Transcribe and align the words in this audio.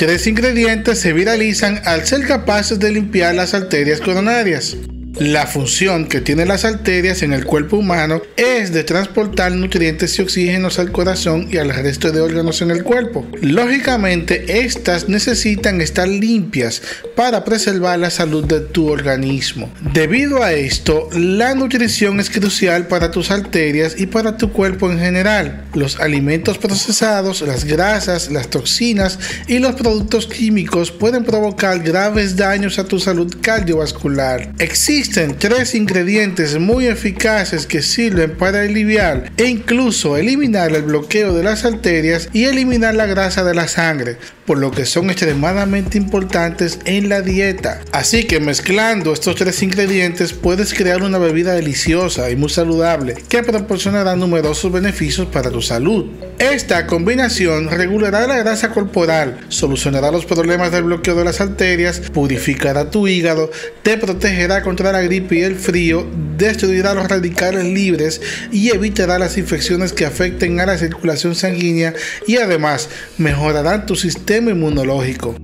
Tres 0.00 0.26
ingredientes 0.26 0.98
se 0.98 1.12
viralizan 1.12 1.82
al 1.84 2.06
ser 2.06 2.26
capaces 2.26 2.78
de 2.78 2.90
limpiar 2.90 3.34
las 3.34 3.52
arterias 3.52 4.00
coronarias. 4.00 4.74
La 5.18 5.46
función 5.46 6.06
que 6.06 6.20
tienen 6.20 6.48
las 6.48 6.64
arterias 6.64 7.22
en 7.22 7.32
el 7.32 7.44
cuerpo 7.44 7.76
humano 7.76 8.22
es 8.36 8.72
de 8.72 8.84
transportar 8.84 9.52
nutrientes 9.52 10.18
y 10.18 10.22
oxígenos 10.22 10.78
al 10.78 10.92
corazón 10.92 11.48
y 11.50 11.58
al 11.58 11.68
resto 11.74 12.12
de 12.12 12.20
órganos 12.20 12.62
en 12.62 12.70
el 12.70 12.84
cuerpo. 12.84 13.26
Lógicamente, 13.42 14.60
estas 14.64 15.08
necesitan 15.08 15.80
estar 15.80 16.08
limpias 16.08 16.80
para 17.16 17.44
preservar 17.44 17.98
la 17.98 18.10
salud 18.10 18.44
de 18.44 18.60
tu 18.60 18.88
organismo. 18.88 19.70
Debido 19.92 20.42
a 20.42 20.52
esto, 20.52 21.08
la 21.12 21.54
nutrición 21.54 22.20
es 22.20 22.30
crucial 22.30 22.86
para 22.86 23.10
tus 23.10 23.30
arterias 23.30 23.96
y 23.98 24.06
para 24.06 24.36
tu 24.36 24.52
cuerpo 24.52 24.90
en 24.90 25.00
general. 25.00 25.64
Los 25.74 26.00
alimentos 26.00 26.56
procesados, 26.56 27.42
las 27.42 27.64
grasas, 27.64 28.30
las 28.30 28.48
toxinas 28.48 29.18
y 29.48 29.58
los 29.58 29.74
productos 29.74 30.26
químicos 30.26 30.92
pueden 30.92 31.24
provocar 31.24 31.80
graves 31.80 32.36
daños 32.36 32.78
a 32.78 32.84
tu 32.84 33.00
salud 33.00 33.34
cardiovascular. 33.42 34.52
Existen 35.00 35.38
tres 35.38 35.74
ingredientes 35.74 36.58
muy 36.58 36.86
eficaces 36.86 37.66
que 37.66 37.80
sirven 37.80 38.32
para 38.36 38.60
aliviar 38.60 39.32
e 39.38 39.46
incluso 39.46 40.18
eliminar 40.18 40.72
el 40.76 40.82
bloqueo 40.82 41.32
de 41.32 41.42
las 41.42 41.64
arterias 41.64 42.28
y 42.34 42.44
eliminar 42.44 42.94
la 42.94 43.06
grasa 43.06 43.42
de 43.42 43.54
la 43.54 43.66
sangre, 43.66 44.18
por 44.44 44.58
lo 44.58 44.70
que 44.70 44.84
son 44.84 45.08
extremadamente 45.08 45.96
importantes 45.96 46.80
en 46.84 47.08
la 47.08 47.22
dieta. 47.22 47.80
Así 47.92 48.24
que 48.24 48.40
mezclando 48.40 49.14
estos 49.14 49.36
tres 49.36 49.62
ingredientes 49.62 50.34
puedes 50.34 50.74
crear 50.74 51.02
una 51.02 51.16
bebida 51.16 51.54
deliciosa 51.54 52.28
y 52.28 52.36
muy 52.36 52.50
saludable 52.50 53.14
que 53.30 53.42
proporcionará 53.42 54.16
numerosos 54.16 54.70
beneficios 54.70 55.28
para 55.28 55.50
tu 55.50 55.62
salud. 55.62 56.10
Esta 56.38 56.86
combinación 56.86 57.70
regulará 57.70 58.26
la 58.26 58.36
grasa 58.36 58.70
corporal, 58.70 59.38
solucionará 59.48 60.10
los 60.10 60.26
problemas 60.26 60.72
del 60.72 60.84
bloqueo 60.84 61.14
de 61.14 61.24
las 61.24 61.40
arterias, 61.40 62.00
purificará 62.12 62.90
tu 62.90 63.08
hígado, 63.08 63.50
te 63.82 63.96
protegerá 63.96 64.62
contra 64.62 64.89
la 64.92 65.02
gripe 65.02 65.36
y 65.36 65.42
el 65.42 65.56
frío, 65.56 66.06
destruirá 66.36 66.94
los 66.94 67.08
radicales 67.08 67.64
libres 67.64 68.20
y 68.50 68.70
evitará 68.70 69.18
las 69.18 69.36
infecciones 69.36 69.92
que 69.92 70.06
afecten 70.06 70.60
a 70.60 70.66
la 70.66 70.78
circulación 70.78 71.34
sanguínea 71.34 71.94
y 72.26 72.36
además 72.36 72.88
mejorará 73.18 73.86
tu 73.86 73.96
sistema 73.96 74.50
inmunológico. 74.50 75.36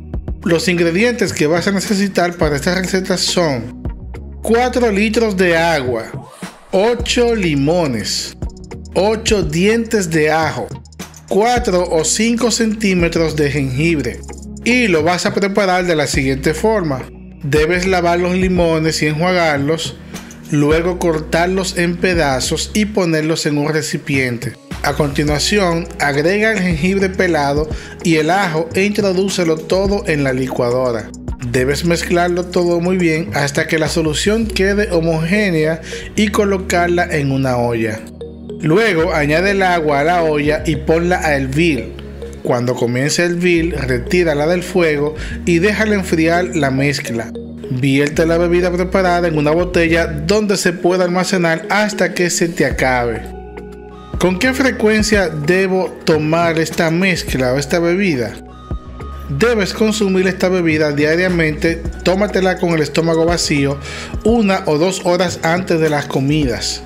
Los 0.45 0.69
ingredientes 0.69 1.33
que 1.33 1.47
vas 1.47 1.67
a 1.67 1.73
necesitar 1.73 2.37
para 2.37 2.57
esta 2.57 2.75
receta 2.75 3.19
son 3.19 3.83
4 4.43 4.93
litros 4.93 5.37
de 5.37 5.57
agua, 5.57 6.31
8 6.71 7.35
limones, 7.35 8.37
8 8.95 9.43
dientes 9.43 10.09
de 10.09 10.31
ajo, 10.31 10.69
4 11.29 11.89
o 11.91 12.05
5 12.05 12.51
centímetros 12.51 13.35
de 13.35 13.51
jengibre. 13.51 14.21
Y 14.65 14.89
lo 14.89 15.03
vas 15.03 15.27
a 15.27 15.35
preparar 15.35 15.85
de 15.85 15.97
la 15.97 16.07
siguiente 16.07 16.55
forma. 16.55 17.03
Debes 17.49 17.87
lavar 17.87 18.19
los 18.19 18.35
limones 18.35 19.01
y 19.03 19.07
enjuagarlos, 19.07 19.95
luego 20.51 20.99
cortarlos 20.99 21.79
en 21.79 21.97
pedazos 21.97 22.73
y 22.75 22.87
ponerlos 22.87 23.47
en 23.47 23.59
un 23.59 23.73
recipiente. 23.73 24.55
A 24.83 24.95
continuación, 24.95 25.87
agrega 26.01 26.51
el 26.51 26.59
jengibre 26.59 27.09
pelado 27.09 27.69
y 28.03 28.17
el 28.17 28.31
ajo 28.31 28.69
e 28.75 28.83
introdúcelo 28.83 29.59
todo 29.59 30.03
en 30.09 30.25
la 30.25 30.33
licuadora. 30.33 31.09
Debes 31.53 31.85
mezclarlo 31.85 32.47
todo 32.47 32.81
muy 32.81 32.97
bien 32.97 33.31
hasta 33.33 33.69
que 33.69 33.79
la 33.79 33.89
solución 33.89 34.49
quede 34.49 34.91
homogénea 34.91 35.81
y 36.17 36.29
colocarla 36.29 37.05
en 37.05 37.31
una 37.31 37.59
olla. 37.59 38.01
Luego 38.61 39.15
añade 39.15 39.53
el 39.53 39.63
agua 39.63 40.01
a 40.01 40.05
la 40.05 40.25
olla 40.25 40.65
y 40.67 40.75
ponla 40.75 41.21
a 41.25 41.37
hervir. 41.37 41.96
Cuando 42.47 42.77
comience 42.77 43.25
el 43.25 43.33
hervir, 43.33 43.75
retírala 43.75 44.47
del 44.47 44.63
fuego 44.63 45.17
y 45.47 45.59
déjala 45.59 45.97
enfriar 45.97 46.55
la 46.55 46.71
mezcla. 46.71 47.33
Vierte 47.71 48.25
la 48.25 48.39
bebida 48.39 48.71
preparada 48.71 49.27
en 49.27 49.37
una 49.37 49.51
botella 49.51 50.07
donde 50.07 50.57
se 50.57 50.73
pueda 50.73 51.03
almacenar 51.03 51.67
hasta 51.71 52.15
que 52.15 52.31
se 52.31 52.47
te 52.47 52.65
acabe. 52.65 53.21
¿Con 54.21 54.39
qué 54.39 54.55
frecuencia 54.55 55.29
debo 55.29 55.91
tomar 56.05 56.61
esta 56.61 56.89
mezcla 56.93 57.53
o 57.53 57.59
esta 57.59 57.81
bebida? 57.81 58.37
Debes 59.29 59.75
consumir 59.75 60.29
esta 60.29 60.49
bebida 60.49 60.93
diariamente, 60.93 61.83
tómatela 62.05 62.59
con 62.59 62.71
el 62.71 62.83
estómago 62.83 63.25
vacío 63.25 63.77
una 64.23 64.63
o 64.67 64.79
dos 64.79 65.01
horas 65.05 65.41
antes 65.43 65.81
de 65.81 65.91
las 65.91 66.07
comidas. 66.07 66.81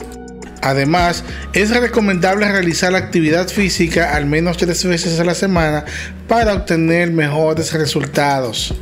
Además, 0.62 1.24
es 1.52 1.70
recomendable 1.70 2.50
realizar 2.50 2.92
la 2.92 2.98
actividad 2.98 3.48
física 3.48 4.14
al 4.14 4.26
menos 4.26 4.56
tres 4.56 4.84
veces 4.84 5.18
a 5.18 5.24
la 5.24 5.34
semana 5.34 5.84
para 6.28 6.54
obtener 6.54 7.10
mejores 7.10 7.72
resultados. 7.72 8.74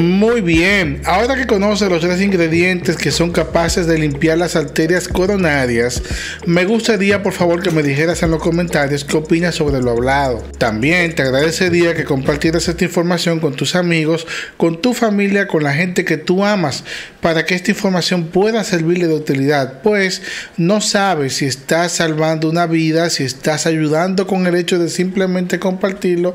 Muy 0.00 0.40
bien, 0.40 1.02
ahora 1.04 1.36
que 1.36 1.46
conoces 1.46 1.90
los 1.90 2.00
tres 2.00 2.22
ingredientes 2.22 2.96
que 2.96 3.10
son 3.10 3.32
capaces 3.32 3.86
de 3.86 3.98
limpiar 3.98 4.38
las 4.38 4.56
arterias 4.56 5.06
coronarias, 5.06 6.02
me 6.46 6.64
gustaría 6.64 7.22
por 7.22 7.34
favor 7.34 7.62
que 7.62 7.70
me 7.70 7.82
dijeras 7.82 8.22
en 8.22 8.30
los 8.30 8.42
comentarios 8.42 9.04
qué 9.04 9.18
opinas 9.18 9.56
sobre 9.56 9.82
lo 9.82 9.90
hablado. 9.90 10.42
También 10.56 11.14
te 11.14 11.20
agradecería 11.20 11.94
que 11.94 12.04
compartieras 12.04 12.66
esta 12.66 12.82
información 12.82 13.40
con 13.40 13.56
tus 13.56 13.74
amigos, 13.74 14.26
con 14.56 14.80
tu 14.80 14.94
familia, 14.94 15.46
con 15.46 15.64
la 15.64 15.74
gente 15.74 16.06
que 16.06 16.16
tú 16.16 16.46
amas, 16.46 16.82
para 17.20 17.44
que 17.44 17.54
esta 17.54 17.70
información 17.70 18.28
pueda 18.28 18.64
servirle 18.64 19.06
de 19.06 19.12
utilidad, 19.16 19.82
pues 19.82 20.22
no 20.56 20.80
sabes 20.80 21.34
si 21.34 21.44
estás 21.44 21.92
salvando 21.92 22.48
una 22.48 22.66
vida, 22.66 23.10
si 23.10 23.24
estás 23.24 23.66
ayudando 23.66 24.26
con 24.26 24.46
el 24.46 24.54
hecho 24.54 24.78
de 24.78 24.88
simplemente 24.88 25.58
compartirlo 25.58 26.34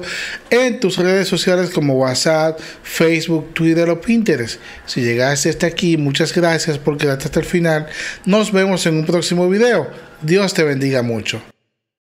en 0.52 0.80
tus 0.80 0.98
redes 0.98 1.28
sociales 1.28 1.72
como 1.72 1.96
WhatsApp, 1.96 2.60
Facebook, 2.84 3.55
Twitter 3.56 3.90
o 3.90 4.00
Pinterest. 4.00 4.60
Si 4.86 5.02
llegaste 5.02 5.50
hasta 5.50 5.66
aquí, 5.66 5.98
muchas 5.98 6.32
gracias 6.32 6.78
por 6.78 7.00
quedarte 7.00 7.26
hasta 7.26 7.40
el 7.40 7.46
final. 7.48 7.88
Nos 8.26 8.52
vemos 8.52 8.86
en 8.86 8.98
un 8.98 9.06
próximo 9.08 9.50
video. 9.50 9.90
Dios 10.22 10.54
te 10.54 10.64
bendiga 10.64 11.02
mucho. 11.02 11.42